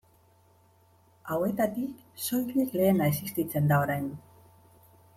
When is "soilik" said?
2.29-2.75